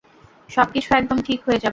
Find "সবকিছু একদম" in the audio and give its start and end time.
0.49-1.17